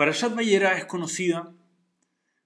Parashat 0.00 0.34
Vayera 0.34 0.78
es 0.78 0.86
conocida 0.86 1.54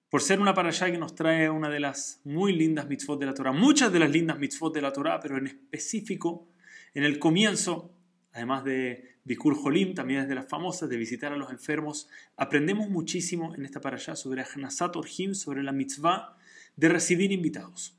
por 0.08 0.22
ser 0.22 0.40
una 0.40 0.54
parasha 0.54 0.90
que 0.90 0.98
nos 0.98 1.14
trae 1.14 1.48
una 1.48 1.70
de 1.70 1.78
las 1.78 2.20
muy 2.24 2.52
lindas 2.52 2.88
mitzvot 2.88 3.20
de 3.20 3.26
la 3.26 3.32
Torah, 3.32 3.52
muchas 3.52 3.92
de 3.92 4.00
las 4.00 4.10
lindas 4.10 4.40
mitzvot 4.40 4.74
de 4.74 4.82
la 4.82 4.92
Torah, 4.92 5.20
pero 5.20 5.38
en 5.38 5.46
específico, 5.46 6.48
en 6.94 7.04
el 7.04 7.20
comienzo, 7.20 7.94
además 8.32 8.64
de 8.64 9.18
Bikur 9.22 9.54
Jolim, 9.54 9.94
también 9.94 10.22
es 10.22 10.28
de 10.28 10.34
las 10.34 10.48
famosas 10.48 10.88
de 10.88 10.96
visitar 10.96 11.32
a 11.32 11.36
los 11.36 11.52
enfermos, 11.52 12.08
aprendemos 12.36 12.90
muchísimo 12.90 13.54
en 13.54 13.64
esta 13.64 13.80
parasha 13.80 14.16
sobre 14.16 14.42
Ahnasat 14.42 14.96
Orhim, 14.96 15.32
sobre 15.32 15.62
la 15.62 15.70
mitzvah 15.70 16.36
de 16.74 16.88
recibir 16.88 17.30
invitados. 17.30 17.96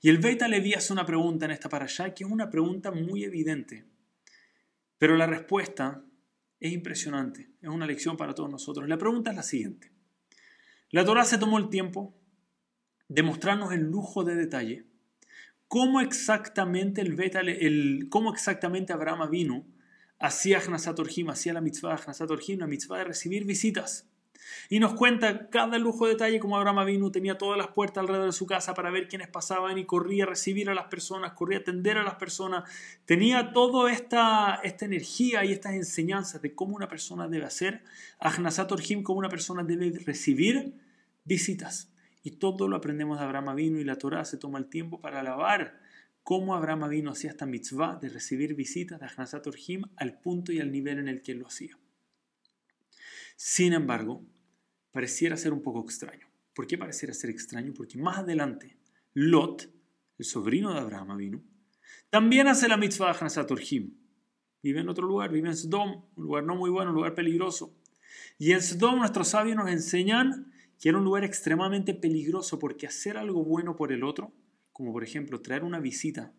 Y 0.00 0.08
el 0.08 0.16
Beit 0.16 0.40
Levi 0.40 0.72
hace 0.72 0.94
una 0.94 1.04
pregunta 1.04 1.44
en 1.44 1.50
esta 1.50 1.68
parasha 1.68 2.14
que 2.14 2.24
es 2.24 2.30
una 2.30 2.48
pregunta 2.48 2.90
muy 2.92 3.24
evidente, 3.24 3.84
pero 4.96 5.18
la 5.18 5.26
respuesta 5.26 6.02
es 6.60 6.72
impresionante, 6.72 7.50
es 7.60 7.68
una 7.68 7.86
lección 7.86 8.16
para 8.16 8.34
todos 8.34 8.50
nosotros. 8.50 8.88
La 8.88 8.98
pregunta 8.98 9.30
es 9.30 9.36
la 9.36 9.42
siguiente. 9.42 9.92
La 10.90 11.04
Torah 11.04 11.24
se 11.24 11.38
tomó 11.38 11.58
el 11.58 11.68
tiempo 11.68 12.14
de 13.08 13.22
mostrarnos 13.22 13.72
el 13.72 13.82
lujo 13.82 14.24
de 14.24 14.36
detalle 14.36 14.86
cómo 15.68 16.00
exactamente, 16.00 17.00
el, 17.00 17.18
el 17.20 18.06
cómo 18.08 18.32
exactamente 18.32 18.92
Abraham 18.92 19.30
vino 19.30 19.66
hacía 20.18 20.60
Hnasat 20.60 20.98
hacía 21.28 21.52
la 21.52 21.60
mitzvah 21.60 21.96
de 21.96 22.56
la 22.56 22.66
mitzvah 22.66 22.98
de 22.98 23.04
recibir 23.04 23.44
visitas. 23.44 24.08
Y 24.68 24.80
nos 24.80 24.94
cuenta 24.94 25.48
cada 25.48 25.78
lujo 25.78 26.06
de 26.06 26.12
detalle 26.12 26.40
como 26.40 26.56
Abraham 26.56 26.86
vino 26.86 27.10
tenía 27.10 27.38
todas 27.38 27.58
las 27.58 27.68
puertas 27.68 28.02
alrededor 28.02 28.26
de 28.26 28.32
su 28.32 28.46
casa 28.46 28.74
para 28.74 28.90
ver 28.90 29.08
quiénes 29.08 29.28
pasaban 29.28 29.78
y 29.78 29.84
corría 29.84 30.24
a 30.24 30.26
recibir 30.26 30.70
a 30.70 30.74
las 30.74 30.86
personas, 30.86 31.32
corría 31.32 31.58
a 31.58 31.60
atender 31.62 31.98
a 31.98 32.02
las 32.02 32.16
personas. 32.16 32.68
Tenía 33.04 33.52
toda 33.52 33.92
esta, 33.92 34.60
esta 34.62 34.84
energía 34.84 35.44
y 35.44 35.52
estas 35.52 35.74
enseñanzas 35.74 36.42
de 36.42 36.54
cómo 36.54 36.76
una 36.76 36.88
persona 36.88 37.28
debe 37.28 37.44
hacer, 37.44 37.82
a 38.18 38.30
Orjim, 38.70 39.02
cómo 39.02 39.18
una 39.18 39.28
persona 39.28 39.62
debe 39.62 39.92
recibir 40.04 40.74
visitas. 41.24 41.90
Y 42.22 42.32
todo 42.32 42.66
lo 42.66 42.76
aprendemos 42.76 43.18
de 43.18 43.24
Abraham 43.24 43.54
vino 43.54 43.78
y 43.78 43.84
la 43.84 43.96
Torah 43.96 44.24
se 44.24 44.36
toma 44.36 44.58
el 44.58 44.66
tiempo 44.66 45.00
para 45.00 45.20
alabar 45.20 45.78
cómo 46.26 46.56
Abraham 46.56 46.88
vino 46.90 47.12
hacía 47.12 47.30
esta 47.30 47.46
mitzvah 47.46 48.00
de 48.00 48.08
recibir 48.08 48.54
visitas 48.54 48.98
de 48.98 49.06
Ahnasat 49.06 49.46
Orjim 49.46 49.84
al 49.94 50.18
punto 50.18 50.50
y 50.50 50.58
al 50.58 50.72
nivel 50.72 50.98
en 50.98 51.06
el 51.06 51.22
que 51.22 51.30
él 51.30 51.38
lo 51.38 51.46
hacía. 51.46 51.78
Sin 53.36 53.74
embargo, 53.74 54.24
pareciera 54.96 55.36
ser 55.36 55.52
un 55.52 55.60
poco 55.60 55.82
extraño. 55.82 56.26
¿Por 56.54 56.66
qué 56.66 56.78
pareciera 56.78 57.12
ser 57.12 57.28
extraño? 57.28 57.74
Porque 57.76 57.98
más 57.98 58.16
adelante, 58.16 58.78
Lot, 59.12 59.70
el 60.18 60.24
sobrino 60.24 60.72
de 60.72 60.80
Abraham 60.80 61.18
vino, 61.18 61.42
también 62.08 62.48
hace 62.48 62.66
la 62.66 62.78
mitzvah 62.78 63.12
de 63.12 63.18
Hanasat 63.18 63.50
Vive 64.62 64.80
en 64.80 64.88
otro 64.88 65.06
lugar, 65.06 65.30
vive 65.30 65.50
en 65.50 65.54
Sodom, 65.54 66.02
un 66.16 66.24
lugar 66.24 66.44
no 66.44 66.56
muy 66.56 66.70
bueno, 66.70 66.92
un 66.92 66.96
lugar 66.96 67.14
peligroso. 67.14 67.74
Y 68.38 68.52
en 68.52 68.62
Sodom 68.62 69.00
nuestros 69.00 69.28
sabios 69.28 69.54
nos 69.54 69.68
enseñan 69.68 70.50
que 70.80 70.88
era 70.88 70.96
un 70.96 71.04
lugar 71.04 71.24
extremadamente 71.24 71.92
peligroso 71.92 72.58
porque 72.58 72.86
hacer 72.86 73.18
algo 73.18 73.44
bueno 73.44 73.76
por 73.76 73.92
el 73.92 74.02
otro, 74.02 74.32
como 74.72 74.94
por 74.94 75.04
ejemplo 75.04 75.42
traer 75.42 75.62
una 75.62 75.78
visita 75.78 76.32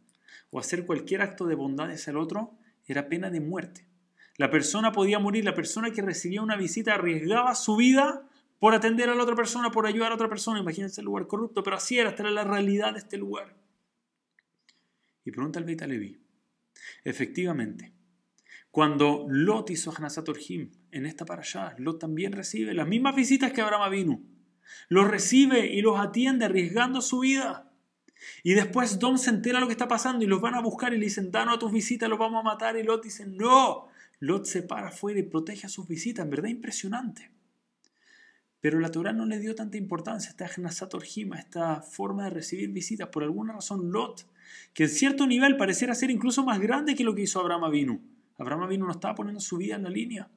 o 0.49 0.58
hacer 0.58 0.88
cualquier 0.88 1.21
acto 1.21 1.45
de 1.45 1.53
bondad 1.53 1.92
hacia 1.92 2.09
el 2.09 2.17
otro, 2.17 2.58
era 2.88 3.08
pena 3.08 3.30
de 3.30 3.39
muerte. 3.39 3.88
La 4.36 4.49
persona 4.49 4.92
podía 4.92 5.19
morir, 5.19 5.45
la 5.45 5.53
persona 5.53 5.92
que 5.92 6.02
recibía 6.02 6.42
una 6.42 6.58
visita 6.58 6.95
arriesgaba 6.95 7.53
su 7.53 7.75
vida 7.75 8.27
por 8.59 8.73
atender 8.73 9.09
a 9.09 9.16
la 9.16 9.23
otra 9.23 9.36
persona, 9.36 9.72
por 9.72 9.86
ayudar 9.86 10.11
a 10.11 10.16
otra 10.16 10.30
persona. 10.30 10.59
Imagínense 10.59 11.02
el 11.02 11.05
lugar 11.05 11.27
corrupto, 11.27 11.63
pero 11.63 11.75
así 11.75 11.97
era, 11.97 12.09
esta 12.09 12.23
era 12.23 12.31
la 12.31 12.44
realidad 12.44 12.94
de 12.94 12.99
este 12.99 13.17
lugar. 13.17 13.55
Y 15.23 15.31
pregunta 15.31 15.59
el 15.59 15.66
Beit 15.66 15.81
Levi. 15.81 16.19
Efectivamente, 17.03 17.94
cuando 18.72 19.25
Lot 19.30 19.69
hizo 19.69 19.94
Hanasat 19.95 20.30
Orhim 20.30 20.72
en 20.91 21.05
esta 21.05 21.25
para 21.25 21.41
allá, 21.41 21.75
Lot 21.77 21.99
también 21.99 22.31
recibe 22.31 22.73
las 22.73 22.88
mismas 22.88 23.16
visitas 23.16 23.52
que 23.52 23.61
Abraham 23.61 23.91
vino. 23.91 24.22
Los 24.89 25.08
recibe 25.08 25.73
y 25.73 25.81
los 25.81 25.99
atiende 25.99 26.45
arriesgando 26.45 27.02
su 27.02 27.19
vida. 27.19 27.71
Y 28.44 28.53
después 28.53 28.99
Dom 28.99 29.17
se 29.17 29.30
entera 29.30 29.60
lo 29.60 29.67
que 29.67 29.73
está 29.73 29.87
pasando 29.87 30.23
y 30.23 30.27
los 30.27 30.42
van 30.42 30.55
a 30.55 30.61
buscar 30.61 30.93
y 30.93 30.98
le 30.98 31.05
dicen, 31.05 31.31
danos 31.31 31.55
a 31.55 31.60
tus 31.60 31.71
visitas, 31.71 32.10
los 32.10 32.20
vamos 32.20 32.42
a 32.42 32.43
matar. 32.43 32.77
Y 32.77 32.83
Lot 32.83 33.04
dice, 33.04 33.26
no. 33.26 33.87
Lot 34.20 34.45
se 34.45 34.64
para 34.64 34.87
afuera 34.87 35.20
y 35.20 35.23
protege 35.23 35.67
a 35.67 35.70
sus 35.70 35.87
visitas. 35.87 36.23
En 36.23 36.31
verdad 36.31 36.49
impresionante. 36.49 37.31
Pero 38.59 38.79
la 38.79 38.89
Torah 38.89 39.13
no 39.13 39.25
le 39.25 39.39
dio 39.39 39.53
tanta 39.55 39.77
importancia 39.77 40.29
a 40.29 40.31
esta 40.31 40.47
Gnasat 40.47 40.93
a 40.95 41.39
esta 41.39 41.81
forma 41.81 42.23
de 42.25 42.31
recibir 42.31 42.71
visitas. 42.71 43.09
Por 43.09 43.23
alguna 43.23 43.53
razón, 43.53 43.91
Lot, 43.91 44.27
que 44.73 44.83
en 44.83 44.89
cierto 44.89 45.27
nivel 45.27 45.57
pareciera 45.57 45.93
ser 45.93 46.09
incluso 46.09 46.43
más 46.43 46.59
grande 46.59 46.95
que 46.95 47.03
lo 47.03 47.13
que 47.13 47.21
hizo 47.23 47.39
Abraham 47.39 47.65
Avinu. 47.65 48.01
Abraham 48.37 48.63
Avinu 48.63 48.85
no 48.85 48.91
estaba 48.91 49.15
poniendo 49.15 49.39
su 49.39 49.57
vida 49.57 49.75
en 49.75 49.83
la 49.83 49.89
línea. 49.89 50.29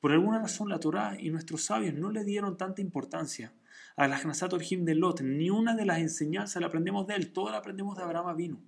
Por 0.00 0.12
alguna 0.12 0.38
razón, 0.38 0.68
la 0.68 0.80
Torah 0.80 1.16
y 1.18 1.30
nuestros 1.30 1.64
sabios 1.64 1.94
no 1.94 2.10
le 2.10 2.24
dieron 2.24 2.58
tanta 2.58 2.82
importancia 2.82 3.54
a 3.96 4.06
la 4.06 4.20
Gnasat 4.20 4.52
de 4.52 4.94
Lot. 4.94 5.22
Ni 5.22 5.48
una 5.48 5.74
de 5.74 5.86
las 5.86 5.98
enseñanzas 6.00 6.60
la 6.60 6.66
aprendemos 6.66 7.06
de 7.06 7.14
él, 7.14 7.32
toda 7.32 7.52
la 7.52 7.58
aprendemos 7.58 7.96
de 7.96 8.02
Abraham 8.02 8.26
Avinu. 8.26 8.62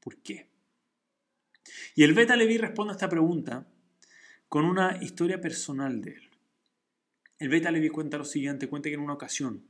¿Por 0.00 0.16
qué? 0.16 0.50
Y 1.94 2.02
el 2.02 2.14
Beta 2.14 2.36
Levi 2.36 2.58
responde 2.58 2.92
a 2.92 2.94
esta 2.94 3.08
pregunta 3.08 3.66
con 4.48 4.64
una 4.64 4.98
historia 5.00 5.40
personal 5.40 6.00
de 6.00 6.12
él. 6.12 6.29
El 7.40 7.48
Beta 7.48 7.70
Levi 7.70 7.88
cuenta 7.88 8.18
lo 8.18 8.24
siguiente, 8.24 8.68
cuenta 8.68 8.90
que 8.90 8.94
en 8.94 9.00
una 9.00 9.14
ocasión 9.14 9.66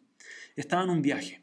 estaban 0.56 0.86
en 0.86 0.96
un 0.96 1.02
viaje. 1.02 1.42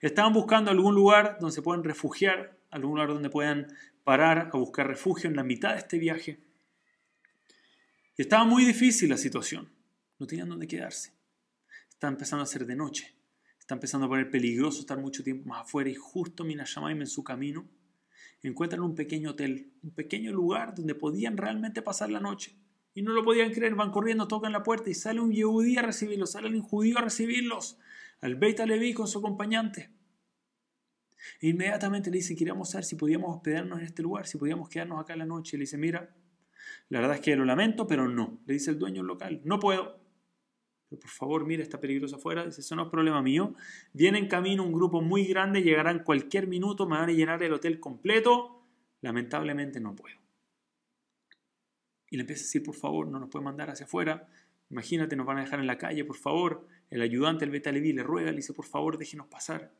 Estaban 0.00 0.32
buscando 0.32 0.70
algún 0.70 0.94
lugar 0.94 1.38
donde 1.40 1.54
se 1.54 1.60
puedan 1.60 1.84
refugiar, 1.84 2.56
algún 2.70 2.92
lugar 2.92 3.08
donde 3.08 3.30
puedan 3.30 3.66
parar 4.04 4.50
a 4.52 4.56
buscar 4.56 4.86
refugio 4.86 5.28
en 5.28 5.36
la 5.36 5.42
mitad 5.42 5.72
de 5.72 5.78
este 5.78 5.98
viaje. 5.98 6.38
Y 8.16 8.22
estaba 8.22 8.44
muy 8.44 8.64
difícil 8.64 9.10
la 9.10 9.16
situación. 9.16 9.68
No 10.20 10.26
tenían 10.26 10.48
dónde 10.48 10.68
quedarse. 10.68 11.12
Está 11.90 12.06
empezando 12.06 12.44
a 12.44 12.46
ser 12.46 12.64
de 12.64 12.76
noche. 12.76 13.14
Está 13.58 13.74
empezando 13.74 14.06
a 14.06 14.08
poner 14.08 14.30
peligroso 14.30 14.80
estar 14.80 14.98
mucho 14.98 15.24
tiempo 15.24 15.48
más 15.48 15.62
afuera 15.62 15.90
y 15.90 15.94
justo 15.94 16.44
Minashamaim 16.44 17.00
en 17.00 17.06
su 17.08 17.24
camino 17.24 17.68
encuentran 18.42 18.82
un 18.82 18.94
pequeño 18.94 19.30
hotel, 19.30 19.72
un 19.82 19.90
pequeño 19.90 20.32
lugar 20.32 20.74
donde 20.74 20.94
podían 20.94 21.36
realmente 21.36 21.82
pasar 21.82 22.10
la 22.10 22.20
noche. 22.20 22.54
Y 23.00 23.02
no 23.02 23.14
lo 23.14 23.24
podían 23.24 23.50
creer, 23.50 23.74
van 23.76 23.90
corriendo, 23.90 24.28
tocan 24.28 24.52
la 24.52 24.62
puerta 24.62 24.90
y 24.90 24.94
sale 24.94 25.20
un 25.20 25.32
yehudí 25.32 25.78
a 25.78 25.80
recibirlos, 25.80 26.32
sale 26.32 26.48
un 26.48 26.60
judío 26.60 26.98
a 26.98 27.00
recibirlos, 27.00 27.78
al 28.20 28.34
Beit 28.34 28.60
Levi 28.60 28.92
con 28.92 29.08
su 29.08 29.20
acompañante. 29.20 29.88
E 31.40 31.48
inmediatamente 31.48 32.10
le 32.10 32.18
dice, 32.18 32.36
queríamos 32.36 32.68
saber 32.68 32.84
si 32.84 32.96
podíamos 32.96 33.34
hospedarnos 33.34 33.78
en 33.78 33.86
este 33.86 34.02
lugar, 34.02 34.26
si 34.26 34.36
podíamos 34.36 34.68
quedarnos 34.68 35.00
acá 35.00 35.16
la 35.16 35.24
noche. 35.24 35.56
Y 35.56 35.60
le 35.60 35.62
dice, 35.62 35.78
mira, 35.78 36.14
la 36.90 37.00
verdad 37.00 37.16
es 37.16 37.22
que 37.22 37.34
lo 37.36 37.46
lamento, 37.46 37.86
pero 37.86 38.06
no. 38.06 38.42
Le 38.44 38.52
dice 38.52 38.70
el 38.70 38.78
dueño 38.78 39.02
local, 39.02 39.40
no 39.44 39.58
puedo. 39.58 39.98
Pero 40.90 41.00
por 41.00 41.10
favor, 41.10 41.46
mira, 41.46 41.62
está 41.62 41.80
peligroso 41.80 42.16
afuera. 42.16 42.44
Dice, 42.44 42.60
eso 42.60 42.76
no 42.76 42.82
es 42.82 42.90
problema 42.90 43.22
mío. 43.22 43.54
Viene 43.94 44.18
en 44.18 44.28
camino 44.28 44.62
un 44.62 44.74
grupo 44.74 45.00
muy 45.00 45.24
grande, 45.24 45.62
llegarán 45.62 46.04
cualquier 46.04 46.48
minuto, 46.48 46.86
me 46.86 46.98
van 46.98 47.08
a 47.08 47.12
llenar 47.12 47.42
el 47.42 47.54
hotel 47.54 47.80
completo. 47.80 48.62
Lamentablemente 49.00 49.80
no 49.80 49.96
puedo 49.96 50.19
y 52.10 52.16
le 52.16 52.22
empieza 52.22 52.42
a 52.42 52.44
decir, 52.44 52.62
por 52.62 52.74
favor, 52.74 53.08
no 53.08 53.18
nos 53.18 53.30
puede 53.30 53.44
mandar 53.44 53.70
hacia 53.70 53.86
afuera, 53.86 54.28
imagínate, 54.68 55.16
nos 55.16 55.26
van 55.26 55.38
a 55.38 55.42
dejar 55.42 55.60
en 55.60 55.66
la 55.66 55.78
calle, 55.78 56.04
por 56.04 56.16
favor. 56.16 56.66
El 56.90 57.02
ayudante, 57.02 57.44
el 57.44 57.50
Beta 57.50 57.72
Levi, 57.72 57.92
le 57.92 58.02
ruega, 58.02 58.30
le 58.30 58.36
dice, 58.36 58.52
por 58.52 58.66
favor, 58.66 58.98
déjenos 58.98 59.28
pasar. 59.28 59.72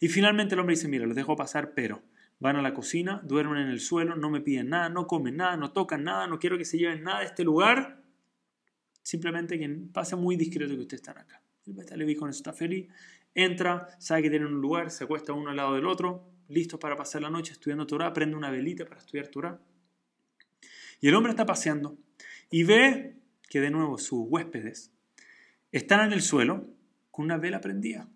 Y 0.00 0.08
finalmente 0.08 0.54
el 0.54 0.60
hombre 0.60 0.74
dice, 0.74 0.88
mira, 0.88 1.06
los 1.06 1.14
dejo 1.14 1.36
pasar, 1.36 1.72
pero 1.74 2.02
van 2.38 2.56
a 2.56 2.62
la 2.62 2.74
cocina, 2.74 3.20
duermen 3.24 3.62
en 3.62 3.68
el 3.68 3.80
suelo, 3.80 4.16
no 4.16 4.30
me 4.30 4.40
piden 4.40 4.70
nada, 4.70 4.88
no 4.88 5.06
comen 5.06 5.36
nada, 5.36 5.56
no 5.56 5.72
tocan 5.72 6.04
nada, 6.04 6.26
no 6.26 6.38
quiero 6.38 6.58
que 6.58 6.64
se 6.64 6.78
lleven 6.78 7.02
nada 7.02 7.20
de 7.20 7.26
este 7.26 7.44
lugar. 7.44 8.02
Simplemente 9.02 9.58
que 9.58 9.68
pase 9.92 10.16
muy 10.16 10.36
discreto 10.36 10.74
que 10.74 10.80
ustedes 10.80 11.00
están 11.00 11.18
acá. 11.18 11.40
El 11.66 11.74
Beta 11.74 11.96
Levi 11.96 12.14
con 12.14 12.28
eso 12.28 12.38
está 12.38 12.52
feliz, 12.52 12.88
entra, 13.34 13.88
sabe 13.98 14.22
que 14.22 14.30
tienen 14.30 14.48
un 14.48 14.60
lugar, 14.60 14.90
se 14.90 15.04
acuesta 15.04 15.32
uno 15.32 15.50
al 15.50 15.56
lado 15.56 15.74
del 15.74 15.86
otro, 15.86 16.28
listos 16.48 16.78
para 16.78 16.96
pasar 16.96 17.22
la 17.22 17.30
noche 17.30 17.52
estudiando 17.52 17.86
Torah, 17.86 18.12
prende 18.12 18.36
una 18.36 18.50
velita 18.50 18.84
para 18.84 19.00
estudiar 19.00 19.28
Torah. 19.28 19.58
Y 21.00 21.08
el 21.08 21.14
hombre 21.14 21.30
está 21.30 21.46
paseando 21.46 21.98
y 22.50 22.64
ve 22.64 23.16
que 23.48 23.60
de 23.60 23.70
nuevo 23.70 23.98
sus 23.98 24.24
huéspedes 24.28 24.92
están 25.72 26.06
en 26.06 26.12
el 26.12 26.22
suelo 26.22 26.68
con 27.10 27.26
una 27.26 27.38
vela 27.38 27.60
prendida. 27.60 28.08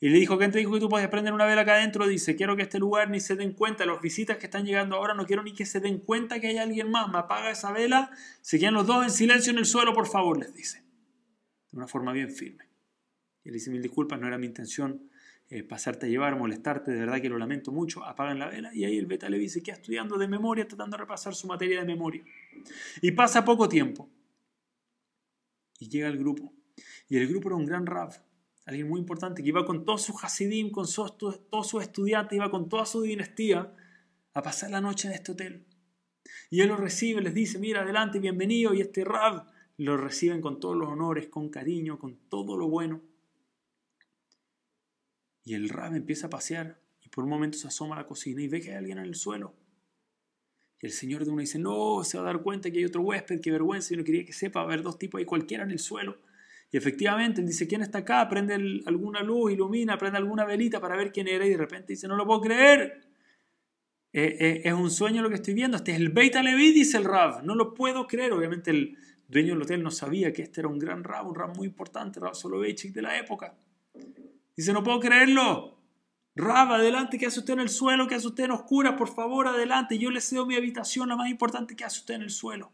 Y 0.00 0.10
le 0.10 0.18
dijo, 0.18 0.36
¿quién 0.36 0.50
te 0.50 0.58
dijo 0.58 0.72
que 0.72 0.80
tú 0.80 0.88
puedes 0.88 1.08
prender 1.08 1.32
una 1.32 1.46
vela 1.46 1.62
acá 1.62 1.74
adentro? 1.74 2.06
Dice, 2.06 2.36
quiero 2.36 2.56
que 2.56 2.62
este 2.62 2.78
lugar 2.78 3.08
ni 3.08 3.20
se 3.20 3.36
den 3.36 3.52
cuenta, 3.52 3.86
los 3.86 4.02
visitas 4.02 4.36
que 4.36 4.46
están 4.46 4.66
llegando 4.66 4.96
ahora, 4.96 5.14
no 5.14 5.24
quiero 5.24 5.42
ni 5.42 5.54
que 5.54 5.64
se 5.64 5.80
den 5.80 5.98
cuenta 5.98 6.40
que 6.40 6.48
hay 6.48 6.58
alguien 6.58 6.90
más. 6.90 7.10
Me 7.10 7.18
apaga 7.18 7.50
esa 7.50 7.72
vela, 7.72 8.10
se 8.42 8.58
quedan 8.58 8.74
los 8.74 8.86
dos 8.86 9.02
en 9.04 9.10
silencio 9.10 9.52
en 9.52 9.58
el 9.58 9.64
suelo, 9.64 9.94
por 9.94 10.06
favor, 10.06 10.38
les 10.38 10.52
dice. 10.52 10.84
De 11.70 11.78
una 11.78 11.86
forma 11.86 12.12
bien 12.12 12.30
firme. 12.30 12.68
Y 13.44 13.48
él 13.48 13.54
dice, 13.54 13.70
mil 13.70 13.80
disculpas, 13.80 14.20
no 14.20 14.26
era 14.26 14.36
mi 14.36 14.46
intención 14.46 15.08
eh, 15.50 15.62
pasarte 15.62 16.06
a 16.06 16.08
llevar, 16.08 16.36
molestarte, 16.36 16.90
de 16.90 17.00
verdad 17.00 17.20
que 17.20 17.28
lo 17.28 17.38
lamento 17.38 17.70
mucho, 17.70 18.04
apagan 18.04 18.38
la 18.38 18.48
vela 18.48 18.74
y 18.74 18.84
ahí 18.84 18.96
el 18.96 19.06
Beta 19.06 19.28
Levi 19.28 19.48
se 19.48 19.62
queda 19.62 19.76
estudiando 19.76 20.16
de 20.16 20.26
memoria, 20.26 20.66
tratando 20.66 20.96
de 20.96 21.02
repasar 21.02 21.34
su 21.34 21.46
materia 21.46 21.80
de 21.80 21.86
memoria. 21.86 22.24
Y 23.02 23.12
pasa 23.12 23.44
poco 23.44 23.68
tiempo 23.68 24.08
y 25.78 25.88
llega 25.88 26.08
el 26.08 26.18
grupo. 26.18 26.52
Y 27.08 27.18
el 27.18 27.28
grupo 27.28 27.48
era 27.48 27.56
un 27.56 27.66
gran 27.66 27.86
rab, 27.86 28.12
alguien 28.64 28.88
muy 28.88 29.00
importante, 29.00 29.42
que 29.42 29.48
iba 29.48 29.64
con 29.64 29.84
todos 29.84 30.02
sus 30.02 30.22
hasidim, 30.24 30.70
con 30.70 30.86
todos 30.88 31.68
sus 31.68 31.82
estudiantes, 31.82 32.36
iba 32.36 32.50
con 32.50 32.68
toda 32.68 32.86
su 32.86 33.02
dinastía 33.02 33.74
a 34.32 34.42
pasar 34.42 34.70
la 34.70 34.80
noche 34.80 35.08
en 35.08 35.14
este 35.14 35.32
hotel. 35.32 35.66
Y 36.50 36.62
él 36.62 36.68
los 36.68 36.80
recibe, 36.80 37.20
les 37.20 37.34
dice, 37.34 37.58
mira, 37.58 37.82
adelante, 37.82 38.18
bienvenido, 38.18 38.72
y 38.74 38.80
este 38.80 39.04
rab 39.04 39.46
lo 39.76 39.96
reciben 39.96 40.40
con 40.40 40.58
todos 40.60 40.76
los 40.76 40.88
honores, 40.88 41.28
con 41.28 41.50
cariño, 41.50 41.98
con 41.98 42.16
todo 42.28 42.56
lo 42.56 42.68
bueno. 42.68 43.02
Y 45.44 45.54
el 45.54 45.68
Rab 45.68 45.94
empieza 45.94 46.28
a 46.28 46.30
pasear 46.30 46.80
y 47.02 47.08
por 47.08 47.24
un 47.24 47.30
momento 47.30 47.58
se 47.58 47.68
asoma 47.68 47.96
a 47.96 47.98
la 48.00 48.06
cocina 48.06 48.42
y 48.42 48.48
ve 48.48 48.60
que 48.60 48.70
hay 48.70 48.76
alguien 48.76 48.98
en 48.98 49.04
el 49.04 49.14
suelo. 49.14 49.54
Y 50.80 50.86
el 50.86 50.92
señor 50.92 51.24
de 51.24 51.30
uno 51.30 51.40
dice, 51.40 51.58
no, 51.58 52.02
se 52.04 52.18
va 52.18 52.24
a 52.24 52.26
dar 52.26 52.42
cuenta 52.42 52.70
que 52.70 52.78
hay 52.78 52.84
otro 52.84 53.02
huésped, 53.02 53.40
qué 53.40 53.50
vergüenza, 53.50 53.90
yo 53.90 53.98
no 53.98 54.04
quería 54.04 54.24
que 54.24 54.32
sepa, 54.32 54.60
haber 54.62 54.82
dos 54.82 54.98
tipos 54.98 55.18
ahí 55.18 55.24
cualquiera 55.24 55.64
en 55.64 55.70
el 55.70 55.78
suelo. 55.78 56.18
Y 56.70 56.76
efectivamente, 56.76 57.40
él 57.40 57.46
dice, 57.46 57.68
¿quién 57.68 57.82
está 57.82 57.98
acá? 57.98 58.28
Prende 58.28 58.54
alguna 58.86 59.22
luz, 59.22 59.52
ilumina, 59.52 59.96
prende 59.96 60.18
alguna 60.18 60.44
velita 60.44 60.80
para 60.80 60.96
ver 60.96 61.12
quién 61.12 61.28
era 61.28 61.46
y 61.46 61.50
de 61.50 61.56
repente 61.56 61.92
dice, 61.92 62.08
no 62.08 62.16
lo 62.16 62.26
puedo 62.26 62.40
creer. 62.40 63.00
Eh, 64.12 64.36
eh, 64.40 64.62
es 64.64 64.72
un 64.72 64.90
sueño 64.90 65.22
lo 65.22 65.28
que 65.28 65.36
estoy 65.36 65.54
viendo, 65.54 65.76
este 65.76 65.92
es 65.92 65.98
el 65.98 66.08
Beit 66.08 66.34
Levi, 66.36 66.72
dice 66.72 66.98
el 66.98 67.04
Rab, 67.04 67.44
no 67.44 67.54
lo 67.54 67.74
puedo 67.74 68.06
creer. 68.06 68.32
Obviamente 68.32 68.70
el 68.70 68.96
dueño 69.28 69.54
del 69.54 69.62
hotel 69.62 69.82
no 69.82 69.90
sabía 69.90 70.32
que 70.32 70.42
este 70.42 70.60
era 70.60 70.68
un 70.68 70.78
gran 70.78 71.04
Rab, 71.04 71.28
un 71.28 71.34
Rab 71.34 71.56
muy 71.56 71.66
importante, 71.66 72.20
Rab 72.20 72.34
Soloveitchik 72.34 72.92
de 72.92 73.02
la 73.02 73.18
época. 73.18 73.56
Dice, 74.56 74.72
no 74.72 74.82
puedo 74.82 75.00
creerlo. 75.00 75.78
Rab, 76.36 76.72
adelante, 76.72 77.18
¿qué 77.18 77.26
hace 77.26 77.40
usted 77.40 77.54
en 77.54 77.60
el 77.60 77.68
suelo? 77.68 78.08
¿Qué 78.08 78.16
hace 78.16 78.26
usted 78.26 78.44
en 78.44 78.50
oscuras? 78.50 78.94
Por 78.94 79.08
favor, 79.08 79.46
adelante. 79.46 79.98
Yo 79.98 80.10
le 80.10 80.20
cedo 80.20 80.46
mi 80.46 80.56
habitación, 80.56 81.08
la 81.08 81.16
más 81.16 81.30
importante, 81.30 81.76
¿qué 81.76 81.84
hace 81.84 82.00
usted 82.00 82.14
en 82.14 82.22
el 82.22 82.30
suelo? 82.30 82.72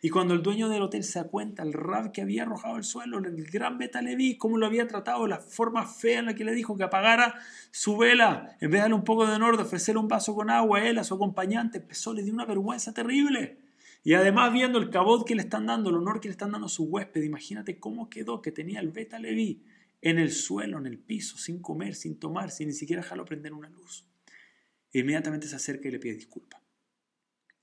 Y 0.00 0.10
cuando 0.10 0.34
el 0.34 0.42
dueño 0.42 0.68
del 0.68 0.82
hotel 0.82 1.04
se 1.04 1.18
da 1.18 1.28
cuenta, 1.28 1.62
el 1.62 1.72
Rab 1.72 2.12
que 2.12 2.22
había 2.22 2.42
arrojado 2.42 2.76
el 2.76 2.84
suelo, 2.84 3.18
el 3.18 3.44
gran 3.46 3.78
Betaleví, 3.78 4.36
cómo 4.36 4.58
lo 4.58 4.66
había 4.66 4.86
tratado, 4.86 5.26
la 5.26 5.38
forma 5.38 5.86
fea 5.86 6.18
en 6.18 6.26
la 6.26 6.34
que 6.34 6.44
le 6.44 6.54
dijo 6.54 6.76
que 6.76 6.82
apagara 6.82 7.34
su 7.70 7.96
vela, 7.96 8.56
en 8.60 8.70
vez 8.70 8.78
de 8.78 8.82
darle 8.82 8.96
un 8.96 9.04
poco 9.04 9.26
de 9.26 9.34
honor, 9.34 9.56
de 9.56 9.62
ofrecerle 9.62 10.00
un 10.00 10.08
vaso 10.08 10.34
con 10.34 10.50
agua 10.50 10.80
a 10.80 10.88
él, 10.88 10.98
a 10.98 11.04
su 11.04 11.14
acompañante, 11.14 11.78
empezó, 11.78 12.12
le 12.12 12.22
dio 12.22 12.34
una 12.34 12.44
vergüenza 12.44 12.92
terrible. 12.92 13.58
Y 14.04 14.14
además 14.14 14.52
viendo 14.52 14.78
el 14.80 14.90
cabot 14.90 15.24
que 15.24 15.36
le 15.36 15.42
están 15.42 15.66
dando, 15.66 15.90
el 15.90 15.96
honor 15.96 16.20
que 16.20 16.28
le 16.28 16.32
están 16.32 16.50
dando 16.50 16.66
a 16.66 16.70
su 16.70 16.84
huésped, 16.84 17.22
imagínate 17.22 17.78
cómo 17.78 18.10
quedó 18.10 18.42
que 18.42 18.50
tenía 18.50 18.80
el 18.80 18.90
Beta 18.90 19.20
Leví 19.20 19.62
en 20.02 20.18
el 20.18 20.32
suelo, 20.32 20.78
en 20.78 20.86
el 20.86 20.98
piso, 20.98 21.38
sin 21.38 21.62
comer, 21.62 21.94
sin 21.94 22.18
tomar, 22.18 22.50
sin 22.50 22.68
ni 22.68 22.74
siquiera 22.74 23.02
dejarlo 23.02 23.24
prender 23.24 23.54
una 23.54 23.70
luz. 23.70 24.04
E 24.92 24.98
inmediatamente 24.98 25.46
se 25.46 25.56
acerca 25.56 25.88
y 25.88 25.92
le 25.92 25.98
pide 25.98 26.14
disculpas. 26.14 26.60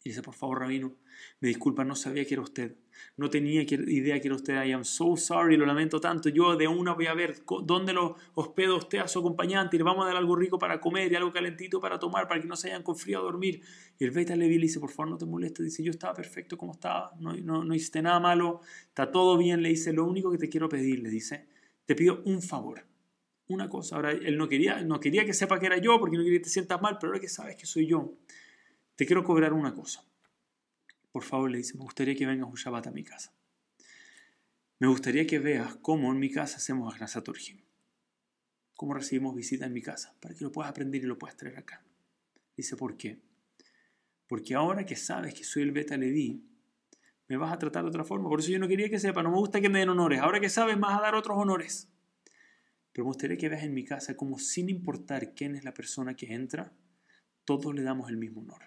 Y 0.02 0.10
dice, 0.10 0.22
por 0.22 0.34
favor, 0.34 0.60
rabino, 0.60 0.96
me 1.42 1.50
disculpa, 1.50 1.84
no 1.84 1.94
sabía 1.94 2.24
que 2.26 2.34
era 2.34 2.42
usted. 2.42 2.78
No 3.18 3.30
tenía 3.30 3.64
idea 3.64 4.20
que 4.22 4.28
era 4.30 4.36
usted. 4.36 4.64
I 4.64 4.72
am 4.72 4.86
so 4.86 5.18
sorry, 5.18 5.58
lo 5.58 5.66
lamento 5.66 6.00
tanto. 6.00 6.30
Yo 6.30 6.56
de 6.56 6.70
una 6.70 6.94
voy 6.94 7.08
a 7.08 7.14
ver 7.14 7.44
dónde 7.64 7.92
lo 7.92 8.16
hospedo 8.34 8.78
usted 8.78 9.00
a 9.00 9.10
su 9.10 9.20
acompañante 9.20 9.76
y 9.76 9.80
le 9.80 9.84
vamos 9.84 10.06
a 10.06 10.08
dar 10.08 10.16
algo 10.16 10.38
rico 10.38 10.58
para 10.58 10.80
comer 10.80 11.12
y 11.12 11.16
algo 11.16 11.34
calentito 11.34 11.82
para 11.82 12.00
tomar 12.00 12.30
para 12.30 12.40
que 12.42 12.48
no 12.48 12.56
se 12.56 12.70
hayan 12.70 12.84
con 12.84 12.96
frío 12.96 13.20
a 13.20 13.22
dormir. 13.24 13.62
Y 14.00 14.06
el 14.06 14.12
Beta 14.12 14.38
Levi 14.38 14.56
le 14.56 14.68
dice, 14.68 14.80
por 14.80 14.90
favor, 14.90 15.10
no 15.12 15.18
te 15.18 15.26
molestes. 15.26 15.66
Dice, 15.66 15.84
yo 15.84 15.92
estaba 15.92 16.14
perfecto 16.14 16.58
como 16.58 16.72
estaba, 16.72 17.12
no, 17.20 17.34
no, 17.34 17.66
no 17.66 17.76
hiciste 17.76 18.02
nada 18.02 18.22
malo, 18.22 18.62
está 18.88 19.12
todo 19.12 19.38
bien. 19.38 19.62
Le 19.62 19.70
dice, 19.70 19.92
lo 19.92 20.06
único 20.06 20.32
que 20.32 20.38
te 20.38 20.48
quiero 20.48 20.70
pedir, 20.70 21.02
le 21.02 21.10
dice, 21.10 21.46
te 21.90 21.96
pido 21.96 22.22
un 22.26 22.44
favor, 22.44 22.86
una 23.48 23.68
cosa. 23.68 23.96
Ahora, 23.96 24.12
él 24.12 24.38
no 24.38 24.48
quería, 24.48 24.84
no 24.84 25.00
quería 25.00 25.26
que 25.26 25.34
sepa 25.34 25.60
que 25.60 25.66
era 25.66 25.80
yo 25.80 26.00
porque 26.00 26.18
no 26.18 26.24
quería 26.24 26.38
que 26.38 26.44
te 26.44 26.50
sientas 26.52 26.80
mal, 26.80 27.00
pero 27.00 27.10
ahora 27.10 27.20
que 27.20 27.28
sabes 27.28 27.56
que 27.56 27.66
soy 27.66 27.88
yo, 27.88 28.14
te 28.96 29.08
quiero 29.08 29.24
cobrar 29.24 29.54
una 29.54 29.74
cosa. 29.74 30.06
Por 31.12 31.24
favor, 31.24 31.50
le 31.50 31.58
dice, 31.58 31.76
me 31.80 31.84
gustaría 31.84 32.14
que 32.14 32.28
vengas 32.28 32.48
un 32.48 32.54
Shabbat 32.54 32.86
a 32.86 32.92
mi 32.92 33.04
casa. 33.04 33.34
Me 34.78 34.86
gustaría 34.86 35.26
que 35.26 35.40
veas 35.40 35.78
cómo 35.78 36.12
en 36.12 36.20
mi 36.20 36.30
casa 36.30 36.58
hacemos 36.58 36.94
Agnasaturjim. 36.94 37.60
Cómo 38.76 38.94
recibimos 38.94 39.36
visita 39.36 39.66
en 39.66 39.74
mi 39.74 39.82
casa, 39.82 40.16
para 40.20 40.36
que 40.36 40.44
lo 40.44 40.52
puedas 40.52 40.70
aprender 40.70 41.02
y 41.02 41.08
lo 41.08 41.18
puedas 41.18 41.38
traer 41.38 41.58
acá. 41.58 41.84
Dice, 42.56 42.76
¿por 42.76 42.98
qué? 42.98 43.20
Porque 44.28 44.54
ahora 44.54 44.86
que 44.86 44.96
sabes 44.96 45.34
que 45.34 45.44
soy 45.44 45.64
el 45.64 45.72
Beta 45.72 45.98
Leví, 45.98 46.46
me 47.30 47.38
vas 47.38 47.54
a 47.54 47.60
tratar 47.60 47.84
de 47.84 47.90
otra 47.90 48.04
forma. 48.04 48.28
Por 48.28 48.40
eso 48.40 48.50
yo 48.50 48.60
no 48.60 48.68
quería 48.68 48.90
que 48.90 49.00
sepa, 49.00 49.22
no 49.22 49.30
me 49.30 49.38
gusta 49.38 49.62
que 49.62 49.70
me 49.70 49.80
den 49.80 49.90
honores. 49.90 50.20
Ahora 50.20 50.40
que 50.40 50.50
sabes, 50.50 50.78
vas 50.80 50.98
a 50.98 51.02
dar 51.02 51.14
otros 51.14 51.38
honores. 51.38 51.88
Pero 52.92 53.06
me 53.06 53.10
gustaría 53.10 53.38
que 53.38 53.48
veas 53.48 53.64
en 53.64 53.74
mi 53.74 53.86
casa 53.86 54.18
como 54.18 54.40
sin 54.40 54.68
importar 54.68 55.36
quién 55.36 55.56
es 55.56 55.64
la 55.64 55.74
persona 55.74 56.16
que 56.16 56.34
entra, 56.34 56.74
todos 57.46 57.74
le 57.76 57.84
damos 57.84 58.10
el 58.10 58.18
mismo 58.18 58.42
honor. 58.42 58.64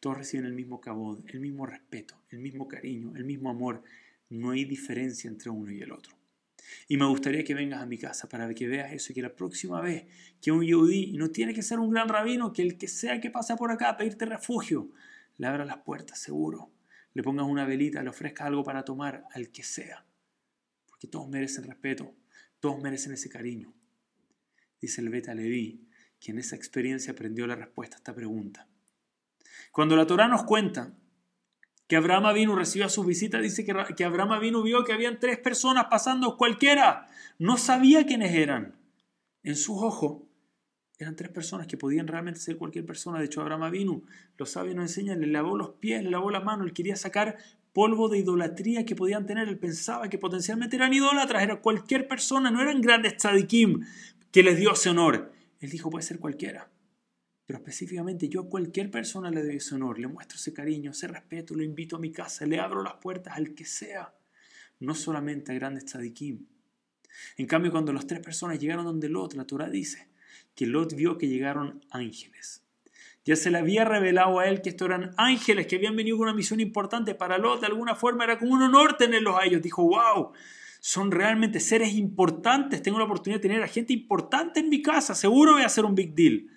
Todos 0.00 0.16
reciben 0.16 0.46
el 0.46 0.54
mismo 0.54 0.80
cabod, 0.80 1.20
el 1.28 1.40
mismo 1.40 1.66
respeto, 1.66 2.22
el 2.30 2.38
mismo 2.38 2.66
cariño, 2.68 3.12
el 3.16 3.24
mismo 3.24 3.50
amor. 3.50 3.82
No 4.30 4.52
hay 4.52 4.64
diferencia 4.64 5.28
entre 5.28 5.50
uno 5.50 5.70
y 5.70 5.82
el 5.82 5.92
otro. 5.92 6.16
Y 6.88 6.96
me 6.96 7.04
gustaría 7.04 7.44
que 7.44 7.54
vengas 7.54 7.82
a 7.82 7.86
mi 7.86 7.98
casa 7.98 8.30
para 8.30 8.52
que 8.54 8.66
veas 8.66 8.94
eso 8.94 9.12
y 9.12 9.14
que 9.14 9.22
la 9.22 9.36
próxima 9.36 9.82
vez 9.82 10.06
que 10.40 10.50
un 10.50 10.64
yudí, 10.64 11.10
y 11.12 11.18
no 11.18 11.30
tiene 11.30 11.52
que 11.52 11.62
ser 11.62 11.78
un 11.78 11.90
gran 11.90 12.08
rabino, 12.08 12.54
que 12.54 12.62
el 12.62 12.78
que 12.78 12.88
sea 12.88 13.20
que 13.20 13.30
pase 13.30 13.54
por 13.56 13.70
acá 13.70 13.90
a 13.90 13.96
pedirte 13.98 14.24
refugio, 14.24 14.90
le 15.36 15.46
abra 15.46 15.66
las 15.66 15.78
puertas 15.78 16.18
seguro 16.18 16.70
le 17.14 17.22
pongas 17.22 17.46
una 17.46 17.64
velita, 17.64 18.02
le 18.02 18.10
ofrezcas 18.10 18.48
algo 18.48 18.64
para 18.64 18.84
tomar 18.84 19.24
al 19.32 19.50
que 19.50 19.62
sea. 19.62 20.04
Porque 20.86 21.06
todos 21.06 21.28
merecen 21.28 21.64
respeto, 21.64 22.14
todos 22.60 22.82
merecen 22.82 23.12
ese 23.12 23.28
cariño. 23.28 23.72
Dice 24.80 25.00
el 25.00 25.08
Beta 25.08 25.34
Leví, 25.34 25.88
quien 26.20 26.36
en 26.36 26.40
esa 26.40 26.56
experiencia 26.56 27.12
aprendió 27.12 27.46
la 27.46 27.54
respuesta 27.54 27.96
a 27.96 27.98
esta 27.98 28.14
pregunta. 28.14 28.68
Cuando 29.70 29.96
la 29.96 30.06
Torah 30.06 30.28
nos 30.28 30.44
cuenta 30.44 30.92
que 31.86 31.96
Abraham 31.96 32.34
vino 32.34 32.56
recibió 32.56 32.88
sus 32.88 33.06
visitas, 33.06 33.42
dice 33.42 33.64
que, 33.64 33.74
que 33.96 34.04
Abraham 34.04 34.40
vino 34.40 34.62
vio 34.62 34.84
que 34.84 34.92
habían 34.92 35.20
tres 35.20 35.38
personas 35.38 35.86
pasando 35.90 36.36
cualquiera. 36.36 37.08
No 37.38 37.58
sabía 37.58 38.06
quiénes 38.06 38.34
eran. 38.34 38.76
En 39.42 39.56
sus 39.56 39.82
ojos 39.82 40.22
eran 40.98 41.16
tres 41.16 41.30
personas 41.30 41.66
que 41.66 41.76
podían 41.76 42.06
realmente 42.06 42.40
ser 42.40 42.56
cualquier 42.56 42.86
persona. 42.86 43.18
De 43.18 43.26
hecho, 43.26 43.40
Abraham 43.40 43.70
vino, 43.70 44.02
los 44.38 44.50
sabios 44.50 44.76
nos 44.76 44.84
enseñan, 44.84 45.20
le 45.20 45.26
lavó 45.26 45.56
los 45.56 45.70
pies, 45.70 46.02
le 46.02 46.10
lavó 46.10 46.30
las 46.30 46.44
manos, 46.44 46.66
él 46.66 46.72
quería 46.72 46.96
sacar 46.96 47.36
polvo 47.72 48.08
de 48.08 48.18
idolatría 48.18 48.86
que 48.86 48.94
podían 48.94 49.26
tener. 49.26 49.48
Él 49.48 49.58
pensaba 49.58 50.08
que 50.08 50.18
potencialmente 50.18 50.76
eran 50.76 50.94
idólatras, 50.94 51.42
era 51.42 51.60
cualquier 51.60 52.06
persona, 52.06 52.50
no 52.50 52.62
eran 52.62 52.80
grandes 52.80 53.16
tzadikim 53.16 53.84
que 54.30 54.42
les 54.42 54.56
dio 54.56 54.72
ese 54.72 54.90
honor. 54.90 55.32
Él 55.60 55.70
dijo, 55.70 55.90
puede 55.90 56.04
ser 56.04 56.18
cualquiera. 56.18 56.70
Pero 57.46 57.58
específicamente 57.58 58.28
yo 58.28 58.42
a 58.42 58.48
cualquier 58.48 58.90
persona 58.90 59.30
le 59.30 59.42
doy 59.42 59.56
ese 59.56 59.74
honor, 59.74 59.98
le 59.98 60.06
muestro 60.06 60.36
ese 60.36 60.54
cariño, 60.54 60.92
ese 60.92 61.08
respeto, 61.08 61.54
lo 61.54 61.62
invito 61.62 61.96
a 61.96 61.98
mi 61.98 62.10
casa, 62.10 62.46
le 62.46 62.58
abro 62.58 62.82
las 62.82 62.94
puertas 62.94 63.36
al 63.36 63.54
que 63.54 63.64
sea, 63.64 64.14
no 64.80 64.94
solamente 64.94 65.52
a 65.52 65.54
grandes 65.56 65.84
tzadikim. 65.84 66.46
En 67.36 67.46
cambio, 67.46 67.70
cuando 67.70 67.92
las 67.92 68.06
tres 68.06 68.20
personas 68.20 68.58
llegaron 68.58 68.84
donde 68.84 69.08
Lot, 69.08 69.34
la 69.34 69.44
Torah 69.44 69.68
dice, 69.68 70.08
que 70.54 70.66
Lot 70.66 70.94
vio 70.94 71.18
que 71.18 71.28
llegaron 71.28 71.84
ángeles. 71.90 72.64
Ya 73.24 73.36
se 73.36 73.50
le 73.50 73.58
había 73.58 73.84
revelado 73.84 74.38
a 74.38 74.46
él 74.46 74.60
que 74.60 74.68
estos 74.68 74.86
eran 74.86 75.14
ángeles 75.16 75.66
que 75.66 75.76
habían 75.76 75.96
venido 75.96 76.18
con 76.18 76.28
una 76.28 76.36
misión 76.36 76.60
importante 76.60 77.14
para 77.14 77.38
Lot. 77.38 77.60
De 77.60 77.66
alguna 77.66 77.94
forma 77.94 78.24
era 78.24 78.38
como 78.38 78.52
un 78.52 78.62
honor 78.62 78.96
tenerlos 78.98 79.36
a 79.40 79.46
ellos. 79.46 79.62
Dijo, 79.62 79.82
wow, 79.82 80.32
son 80.80 81.10
realmente 81.10 81.58
seres 81.58 81.94
importantes. 81.94 82.82
Tengo 82.82 82.98
la 82.98 83.06
oportunidad 83.06 83.40
de 83.40 83.48
tener 83.48 83.62
a 83.62 83.66
gente 83.66 83.94
importante 83.94 84.60
en 84.60 84.68
mi 84.68 84.82
casa. 84.82 85.14
Seguro 85.14 85.54
voy 85.54 85.62
a 85.62 85.66
hacer 85.66 85.86
un 85.86 85.94
big 85.94 86.14
deal. 86.14 86.50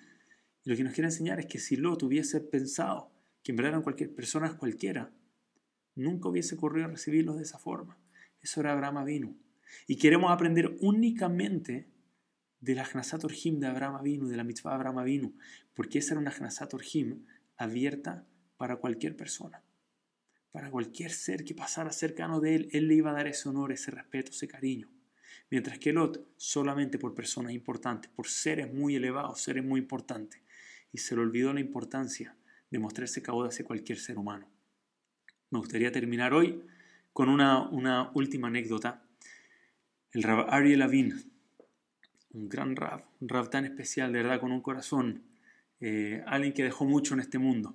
Y 0.62 0.70
lo 0.70 0.76
que 0.76 0.84
nos 0.84 0.92
quiere 0.92 1.08
enseñar 1.08 1.40
es 1.40 1.46
que 1.46 1.58
si 1.58 1.76
Lot 1.76 2.02
hubiese 2.02 2.40
pensado 2.42 3.10
que 3.42 3.52
en 3.52 3.56
verdad 3.56 3.70
eran 3.70 3.82
cualquier, 3.82 4.14
personas 4.14 4.54
cualquiera, 4.54 5.10
nunca 5.94 6.28
hubiese 6.28 6.58
corrido 6.58 6.86
a 6.86 6.90
recibirlos 6.90 7.38
de 7.38 7.44
esa 7.44 7.58
forma. 7.58 7.96
Eso 8.42 8.60
era 8.60 8.72
Abraham 8.72 9.06
vino. 9.06 9.34
Y 9.86 9.96
queremos 9.96 10.30
aprender 10.30 10.76
únicamente 10.80 11.88
de 12.60 12.74
la 12.74 12.84
Hnasat 12.84 13.24
Orhim 13.24 13.60
de 13.60 13.66
Abraham 13.66 14.02
vino, 14.02 14.28
de 14.28 14.36
la 14.36 14.44
mitzvah 14.44 14.74
Abraham 14.74 15.04
vino, 15.04 15.32
porque 15.74 15.98
esa 15.98 16.14
era 16.14 16.20
una 16.20 16.32
Hnasat 16.32 16.74
Orhim 16.74 17.24
abierta 17.56 18.26
para 18.56 18.76
cualquier 18.76 19.16
persona, 19.16 19.62
para 20.50 20.70
cualquier 20.70 21.12
ser 21.12 21.44
que 21.44 21.54
pasara 21.54 21.92
cercano 21.92 22.40
de 22.40 22.56
él, 22.56 22.68
él 22.72 22.88
le 22.88 22.94
iba 22.94 23.10
a 23.10 23.14
dar 23.14 23.26
ese 23.26 23.48
honor, 23.48 23.72
ese 23.72 23.90
respeto, 23.90 24.32
ese 24.32 24.48
cariño. 24.48 24.88
Mientras 25.50 25.78
que 25.78 25.92
Lot, 25.92 26.26
solamente 26.36 26.98
por 26.98 27.14
personas 27.14 27.52
importantes, 27.52 28.10
por 28.10 28.26
seres 28.26 28.72
muy 28.72 28.96
elevados, 28.96 29.40
seres 29.40 29.64
muy 29.64 29.80
importantes, 29.80 30.40
y 30.92 30.98
se 30.98 31.14
le 31.14 31.22
olvidó 31.22 31.52
la 31.52 31.60
importancia 31.60 32.36
de 32.70 32.78
mostrarse 32.78 33.22
cabo 33.22 33.44
hacia 33.44 33.64
cualquier 33.64 33.98
ser 33.98 34.18
humano. 34.18 34.48
Me 35.50 35.58
gustaría 35.58 35.92
terminar 35.92 36.34
hoy 36.34 36.62
con 37.12 37.28
una, 37.28 37.68
una 37.68 38.10
última 38.14 38.48
anécdota. 38.48 39.02
El 40.12 40.22
Rab 40.22 40.46
Ariel 40.50 40.82
Avin, 40.82 41.14
un 42.30 42.48
gran 42.48 42.76
Rav, 42.76 43.04
un 43.20 43.28
Rav 43.28 43.50
tan 43.50 43.64
especial, 43.64 44.12
de 44.12 44.22
verdad, 44.22 44.40
con 44.40 44.52
un 44.52 44.60
corazón, 44.60 45.22
eh, 45.80 46.22
alguien 46.26 46.52
que 46.52 46.62
dejó 46.62 46.84
mucho 46.84 47.14
en 47.14 47.20
este 47.20 47.38
mundo. 47.38 47.74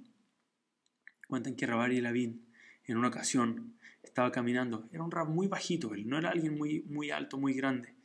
Cuentan 1.27 1.55
que 1.55 1.65
Rabari 1.65 2.01
Lavín 2.01 2.45
en 2.85 2.97
una 2.97 3.07
ocasión 3.07 3.75
estaba 4.03 4.31
caminando, 4.31 4.87
era 4.91 5.03
un 5.03 5.11
Rav 5.11 5.29
muy 5.29 5.47
bajito, 5.47 5.93
él 5.93 6.07
no 6.07 6.17
era 6.17 6.29
alguien 6.29 6.57
muy, 6.57 6.81
muy 6.83 7.11
alto, 7.11 7.37
muy 7.37 7.53
grande. 7.53 7.95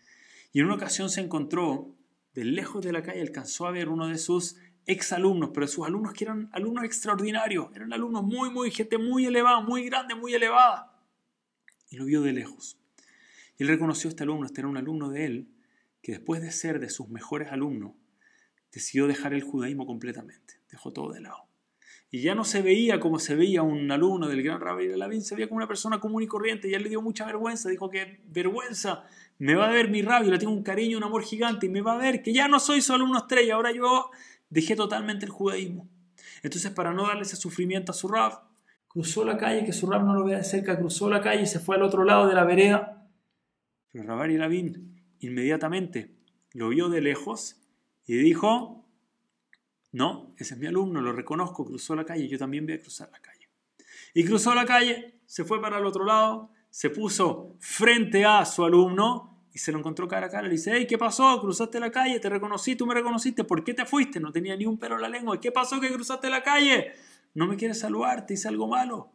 Y 0.52 0.60
en 0.60 0.66
una 0.66 0.76
ocasión 0.76 1.10
se 1.10 1.20
encontró, 1.20 1.94
de 2.34 2.44
lejos 2.44 2.84
de 2.84 2.92
la 2.92 3.02
calle, 3.02 3.20
alcanzó 3.20 3.66
a 3.66 3.72
ver 3.72 3.88
uno 3.88 4.06
de 4.06 4.18
sus 4.18 4.56
exalumnos, 4.86 5.50
pero 5.52 5.66
sus 5.66 5.86
alumnos 5.86 6.14
que 6.14 6.24
eran 6.24 6.48
alumnos 6.52 6.84
extraordinarios, 6.84 7.68
eran 7.74 7.92
alumnos 7.92 8.22
muy, 8.22 8.50
muy, 8.50 8.70
gente 8.70 8.96
muy 8.96 9.26
elevada, 9.26 9.60
muy 9.60 9.84
grande, 9.84 10.14
muy 10.14 10.32
elevada. 10.34 10.94
Y 11.90 11.96
lo 11.96 12.06
vio 12.06 12.22
de 12.22 12.32
lejos. 12.32 12.78
Y 13.58 13.64
él 13.64 13.68
reconoció 13.68 14.08
a 14.08 14.10
este 14.10 14.22
alumno, 14.22 14.46
este 14.46 14.60
era 14.60 14.68
un 14.68 14.76
alumno 14.76 15.10
de 15.10 15.26
él, 15.26 15.48
que 16.08 16.12
después 16.12 16.40
de 16.40 16.50
ser 16.50 16.80
de 16.80 16.88
sus 16.88 17.10
mejores 17.10 17.52
alumnos, 17.52 17.92
decidió 18.72 19.06
dejar 19.06 19.34
el 19.34 19.42
judaísmo 19.42 19.84
completamente, 19.84 20.54
dejó 20.70 20.90
todo 20.90 21.12
de 21.12 21.20
lado. 21.20 21.50
y 22.10 22.22
ya 22.22 22.34
no 22.34 22.44
se 22.44 22.62
veía 22.62 22.98
como 22.98 23.18
se 23.18 23.34
veía 23.34 23.62
un 23.62 23.92
alumno 23.92 24.26
del 24.26 24.42
gran 24.42 24.58
Rabbi 24.58 24.88
Lavín, 24.96 25.20
se 25.20 25.34
veía 25.34 25.48
como 25.48 25.58
una 25.58 25.68
persona 25.68 26.00
común 26.00 26.22
y 26.22 26.26
corriente, 26.26 26.66
y 26.66 26.72
él 26.72 26.82
le 26.82 26.88
dio 26.88 27.02
mucha 27.02 27.26
vergüenza, 27.26 27.68
dijo 27.68 27.90
que 27.90 28.22
vergüenza, 28.24 29.04
me 29.36 29.54
va 29.54 29.68
a 29.68 29.70
ver 29.70 29.90
mi 29.90 30.00
rabio, 30.00 30.30
le 30.30 30.38
tengo 30.38 30.50
un 30.54 30.62
cariño, 30.62 30.96
un 30.96 31.04
amor 31.04 31.24
gigante, 31.24 31.66
y 31.66 31.68
me 31.68 31.82
va 31.82 31.92
a 31.92 31.98
ver 31.98 32.22
que 32.22 32.32
ya 32.32 32.48
no 32.48 32.58
soy 32.58 32.80
solo 32.80 33.04
alumno 33.04 33.18
estrella, 33.18 33.56
ahora 33.56 33.72
yo 33.72 34.10
dejé 34.48 34.76
totalmente 34.76 35.26
el 35.26 35.30
judaísmo. 35.30 35.90
Entonces, 36.42 36.70
para 36.70 36.94
no 36.94 37.06
darle 37.06 37.24
ese 37.24 37.36
sufrimiento 37.36 37.92
a 37.92 37.94
su 37.94 38.08
rab, 38.08 38.44
cruzó 38.86 39.26
la 39.26 39.36
calle, 39.36 39.66
que 39.66 39.74
su 39.74 39.86
rab 39.86 40.06
no 40.06 40.14
lo 40.14 40.24
vea 40.24 40.38
de 40.38 40.44
cerca, 40.44 40.78
cruzó 40.78 41.10
la 41.10 41.20
calle 41.20 41.42
y 41.42 41.46
se 41.46 41.60
fue 41.60 41.76
al 41.76 41.82
otro 41.82 42.02
lado 42.02 42.26
de 42.26 42.34
la 42.34 42.44
vereda. 42.44 43.06
Pero 43.92 44.04
Rabbi 44.04 44.38
Lavín 44.38 44.97
inmediatamente 45.20 46.14
lo 46.52 46.68
vio 46.70 46.88
de 46.88 47.00
lejos 47.00 47.60
y 48.06 48.16
dijo, 48.16 48.88
no, 49.92 50.34
ese 50.38 50.54
es 50.54 50.60
mi 50.60 50.66
alumno, 50.66 51.00
lo 51.00 51.12
reconozco, 51.12 51.64
cruzó 51.64 51.94
la 51.94 52.04
calle, 52.04 52.28
yo 52.28 52.38
también 52.38 52.66
voy 52.66 52.74
a 52.74 52.80
cruzar 52.80 53.10
la 53.10 53.20
calle. 53.20 53.48
Y 54.14 54.24
cruzó 54.24 54.54
la 54.54 54.64
calle, 54.64 55.20
se 55.26 55.44
fue 55.44 55.60
para 55.60 55.78
el 55.78 55.86
otro 55.86 56.04
lado, 56.04 56.50
se 56.70 56.90
puso 56.90 57.56
frente 57.60 58.24
a 58.24 58.44
su 58.44 58.64
alumno 58.64 59.44
y 59.52 59.58
se 59.58 59.72
lo 59.72 59.78
encontró 59.78 60.06
cara 60.08 60.26
a 60.26 60.30
cara. 60.30 60.46
Le 60.46 60.54
dice, 60.54 60.72
hey, 60.74 60.86
¿qué 60.88 60.98
pasó? 60.98 61.40
Cruzaste 61.40 61.80
la 61.80 61.90
calle, 61.90 62.20
te 62.20 62.28
reconocí, 62.28 62.76
tú 62.76 62.86
me 62.86 62.94
reconociste, 62.94 63.44
¿por 63.44 63.64
qué 63.64 63.74
te 63.74 63.84
fuiste? 63.84 64.20
No 64.20 64.32
tenía 64.32 64.56
ni 64.56 64.66
un 64.66 64.78
pelo 64.78 64.96
en 64.96 65.02
la 65.02 65.08
lengua. 65.08 65.40
¿Qué 65.40 65.52
pasó 65.52 65.80
que 65.80 65.92
cruzaste 65.92 66.30
la 66.30 66.42
calle? 66.42 66.92
No 67.34 67.46
me 67.46 67.56
quieres 67.56 67.78
saludar, 67.80 68.26
te 68.26 68.34
hice 68.34 68.48
algo 68.48 68.68
malo. 68.68 69.12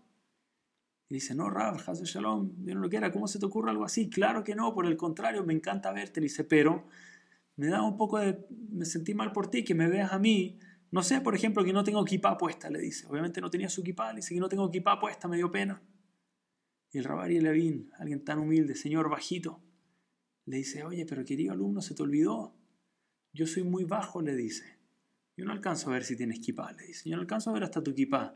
Y 1.14 1.18
dice, 1.18 1.36
no, 1.36 1.48
Rab, 1.48 1.76
Hazel 1.76 2.08
Shalom, 2.08 2.66
yo 2.66 2.74
no 2.74 2.82
lo 2.82 2.90
quiera, 2.90 3.12
¿cómo 3.12 3.28
se 3.28 3.38
te 3.38 3.46
ocurre 3.46 3.70
algo 3.70 3.86
así? 3.86 4.10
Claro 4.10 4.44
que 4.44 4.56
no, 4.56 4.74
por 4.74 4.88
el 4.88 4.98
contrario, 4.98 5.44
me 5.44 5.54
encanta 5.54 5.92
verte. 5.92 6.20
Le 6.20 6.26
dice, 6.26 6.44
pero 6.44 6.88
me 7.56 7.68
da 7.68 7.84
un 7.84 7.98
poco 7.98 8.18
de, 8.18 8.48
me 8.72 8.84
sentí 8.84 9.14
mal 9.14 9.32
por 9.32 9.48
ti, 9.48 9.64
que 9.64 9.76
me 9.76 9.88
veas 9.88 10.12
a 10.12 10.18
mí. 10.18 10.58
No 10.90 11.04
sé, 11.04 11.22
por 11.22 11.36
ejemplo, 11.36 11.64
que 11.64 11.72
no 11.72 11.84
tengo 11.84 12.02
equipa 12.02 12.36
puesta, 12.36 12.68
le 12.72 12.80
dice. 12.80 13.06
Obviamente 13.06 13.42
no 13.42 13.52
tenía 13.52 13.70
su 13.70 13.82
equipa, 13.82 14.12
le 14.12 14.22
dice 14.22 14.34
que 14.34 14.40
no 14.40 14.50
tengo 14.50 14.68
equipa 14.68 15.00
puesta, 15.00 15.28
me 15.28 15.38
dio 15.38 15.52
pena. 15.52 15.84
Y 16.92 16.98
el 16.98 17.04
Rabari 17.04 17.40
Levin, 17.40 17.92
alguien 18.00 18.24
tan 18.24 18.40
humilde, 18.40 18.74
señor 18.74 19.08
bajito, 19.08 19.62
le 20.46 20.58
dice, 20.58 20.84
oye, 20.84 21.06
pero 21.06 21.24
querido 21.24 21.54
alumno, 21.54 21.84
se 21.84 21.94
te 21.94 22.02
olvidó. 22.02 22.56
Yo 23.34 23.46
soy 23.46 23.62
muy 23.62 23.84
bajo, 23.84 24.24
le 24.24 24.36
dice. 24.36 24.80
Yo 25.38 25.46
no 25.46 25.52
alcanzo 25.52 25.92
a 25.92 25.94
ver 25.94 26.06
si 26.06 26.18
tienes 26.18 26.40
equipa, 26.40 26.72
le 26.72 26.88
dice. 26.88 27.08
Yo 27.08 27.18
no 27.18 27.22
alcanzo 27.22 27.52
a 27.52 27.54
ver 27.54 27.66
hasta 27.66 27.84
tu 27.84 27.92
equipa. 27.92 28.36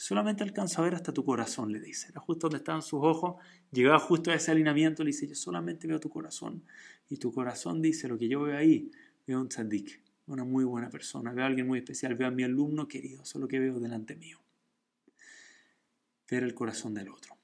Solamente 0.00 0.44
alcanzo 0.44 0.80
a 0.80 0.84
ver 0.84 0.94
hasta 0.94 1.12
tu 1.12 1.24
corazón, 1.24 1.72
le 1.72 1.80
dice. 1.80 2.10
Era 2.10 2.20
justo 2.20 2.46
donde 2.46 2.58
estaban 2.58 2.82
sus 2.82 3.00
ojos. 3.02 3.34
Llegaba 3.72 3.98
justo 3.98 4.30
a 4.30 4.34
ese 4.34 4.52
alineamiento, 4.52 5.02
le 5.02 5.08
dice, 5.08 5.26
yo 5.26 5.34
solamente 5.34 5.88
veo 5.88 5.98
tu 5.98 6.08
corazón. 6.08 6.62
Y 7.10 7.16
tu 7.16 7.32
corazón 7.32 7.82
dice, 7.82 8.06
lo 8.06 8.16
que 8.16 8.28
yo 8.28 8.40
veo 8.42 8.56
ahí, 8.56 8.92
veo 9.26 9.40
un 9.40 9.48
tzaddik, 9.48 10.00
una 10.28 10.44
muy 10.44 10.62
buena 10.62 10.88
persona, 10.88 11.32
veo 11.32 11.42
a 11.42 11.48
alguien 11.48 11.66
muy 11.66 11.80
especial, 11.80 12.14
veo 12.14 12.28
a 12.28 12.30
mi 12.30 12.44
alumno 12.44 12.86
querido, 12.86 13.24
eso 13.24 13.38
es 13.38 13.42
lo 13.42 13.48
que 13.48 13.58
veo 13.58 13.80
delante 13.80 14.14
mío. 14.14 14.38
Ver 16.30 16.44
el 16.44 16.54
corazón 16.54 16.94
del 16.94 17.08
otro. 17.08 17.36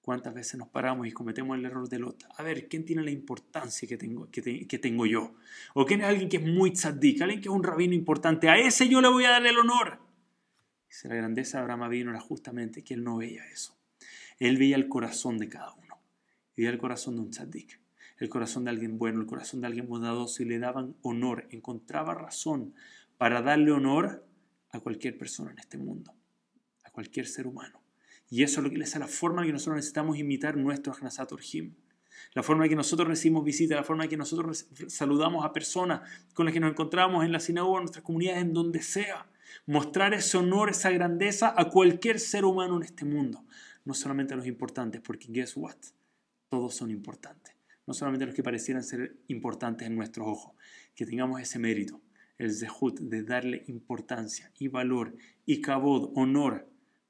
¿Cuántas 0.00 0.32
veces 0.32 0.56
nos 0.56 0.68
paramos 0.68 1.08
y 1.08 1.10
cometemos 1.10 1.58
el 1.58 1.64
error 1.64 1.88
del 1.88 2.04
otro? 2.04 2.28
A 2.36 2.44
ver, 2.44 2.68
¿quién 2.68 2.84
tiene 2.84 3.02
la 3.02 3.10
importancia 3.10 3.88
que 3.88 3.96
tengo, 3.96 4.30
que, 4.30 4.68
que 4.68 4.78
tengo 4.78 5.04
yo? 5.04 5.34
¿O 5.74 5.84
quién 5.84 6.02
es 6.02 6.06
alguien 6.06 6.28
que 6.28 6.36
es 6.36 6.46
muy 6.46 6.70
tzaddik, 6.70 7.22
alguien 7.22 7.40
que 7.40 7.48
es 7.48 7.54
un 7.54 7.64
rabino 7.64 7.92
importante? 7.92 8.48
A 8.48 8.56
ese 8.56 8.88
yo 8.88 9.00
le 9.00 9.08
voy 9.08 9.24
a 9.24 9.30
dar 9.30 9.44
el 9.44 9.58
honor. 9.58 10.07
Dice, 10.88 11.08
la 11.08 11.14
grandeza 11.16 11.58
de 11.58 11.62
Abraham 11.62 11.90
vino 11.90 12.10
era 12.10 12.20
justamente 12.20 12.82
que 12.82 12.94
él 12.94 13.04
no 13.04 13.18
veía 13.18 13.46
eso. 13.46 13.76
Él 14.38 14.56
veía 14.56 14.76
el 14.76 14.88
corazón 14.88 15.38
de 15.38 15.48
cada 15.48 15.72
uno. 15.74 16.00
Veía 16.56 16.70
el 16.70 16.78
corazón 16.78 17.16
de 17.16 17.22
un 17.22 17.30
tzaddik, 17.30 17.80
el 18.18 18.28
corazón 18.28 18.64
de 18.64 18.70
alguien 18.70 18.98
bueno, 18.98 19.20
el 19.20 19.26
corazón 19.26 19.60
de 19.60 19.66
alguien 19.66 19.86
bondadoso 19.86 20.42
y 20.42 20.46
le 20.46 20.58
daban 20.58 20.96
honor. 21.02 21.46
Encontraba 21.50 22.14
razón 22.14 22.74
para 23.16 23.42
darle 23.42 23.70
honor 23.70 24.26
a 24.70 24.80
cualquier 24.80 25.16
persona 25.18 25.52
en 25.52 25.58
este 25.58 25.78
mundo, 25.78 26.14
a 26.84 26.90
cualquier 26.90 27.26
ser 27.26 27.46
humano. 27.46 27.80
Y 28.30 28.42
eso 28.42 28.60
es 28.60 28.64
lo 28.64 28.70
que 28.70 28.80
es 28.80 28.98
la 28.98 29.06
forma 29.06 29.42
en 29.42 29.48
que 29.48 29.52
nosotros 29.52 29.76
necesitamos 29.76 30.18
imitar 30.18 30.56
nuestro 30.56 30.92
Hanasat 30.92 31.32
Orhim. 31.32 31.74
La 32.34 32.42
forma 32.42 32.64
en 32.64 32.70
que 32.70 32.76
nosotros 32.76 33.08
recibimos 33.08 33.44
visitas, 33.44 33.76
la 33.76 33.84
forma 33.84 34.04
en 34.04 34.10
que 34.10 34.16
nosotros 34.16 34.66
saludamos 34.88 35.44
a 35.44 35.52
personas 35.52 36.02
con 36.34 36.44
las 36.44 36.52
que 36.52 36.60
nos 36.60 36.70
encontramos 36.70 37.24
en 37.24 37.32
la 37.32 37.40
sinagoga, 37.40 37.78
en 37.78 37.84
nuestras 37.84 38.04
comunidades, 38.04 38.42
en 38.42 38.52
donde 38.52 38.82
sea 38.82 39.26
mostrar 39.66 40.14
ese 40.14 40.36
honor, 40.36 40.70
esa 40.70 40.90
grandeza 40.90 41.54
a 41.56 41.70
cualquier 41.70 42.18
ser 42.20 42.44
humano 42.44 42.76
en 42.76 42.82
este 42.82 43.04
mundo. 43.04 43.44
No 43.84 43.94
solamente 43.94 44.34
a 44.34 44.36
los 44.36 44.46
importantes, 44.46 45.00
porque 45.00 45.28
guess 45.30 45.56
what? 45.56 45.76
Todos 46.48 46.74
son 46.74 46.90
importantes. 46.90 47.54
No 47.86 47.94
solamente 47.94 48.26
los 48.26 48.34
que 48.34 48.42
parecieran 48.42 48.82
ser 48.82 49.16
importantes 49.28 49.86
en 49.86 49.96
nuestros 49.96 50.26
ojos. 50.28 50.54
Que 50.94 51.06
tengamos 51.06 51.40
ese 51.40 51.58
mérito, 51.58 52.00
el 52.36 52.52
zehut, 52.52 53.00
de 53.00 53.22
darle 53.22 53.64
importancia 53.68 54.50
y 54.58 54.68
valor 54.68 55.16
y 55.46 55.60
cabod, 55.60 56.12
honor 56.14 56.68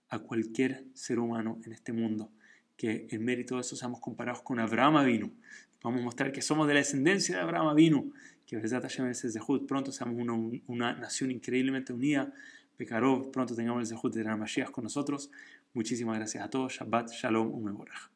a 0.08 0.20
cualquier 0.20 0.84
ser 0.94 1.18
humano 1.18 1.60
en 1.64 1.72
este 1.72 1.92
mundo. 1.92 2.30
Que 2.76 3.08
en 3.10 3.24
mérito 3.24 3.56
de 3.56 3.62
eso 3.62 3.76
seamos 3.76 4.00
comparados 4.00 4.42
con 4.42 4.60
Abraham 4.60 5.04
vino. 5.04 5.32
Vamos 5.82 6.00
a 6.00 6.04
mostrar 6.04 6.32
que 6.32 6.42
somos 6.42 6.66
de 6.66 6.74
la 6.74 6.80
descendencia 6.80 7.36
de 7.36 7.42
Abraham 7.42 7.74
vino 7.74 8.12
que 8.48 8.56
Besat 8.56 8.82
Hashem 8.82 9.06
ese 9.08 9.30
Zehut, 9.30 9.66
pronto 9.66 9.92
seamos 9.92 10.16
una, 10.18 10.32
una, 10.66 10.94
nación 10.94 11.30
increíblemente 11.30 11.92
unida. 11.92 12.32
Pekarov, 12.78 13.30
pronto 13.30 13.54
tengamos 13.54 13.82
el 13.82 13.86
Zehut 13.86 14.14
de 14.14 14.24
la 14.24 14.36
Mashiach 14.36 14.70
con 14.70 14.84
nosotros. 14.84 15.30
Muchísimas 15.74 16.16
gracias 16.16 16.44
a 16.44 16.48
todos. 16.48 16.72
Shabbat, 16.72 17.10
Shalom, 17.10 17.52
un 17.52 18.08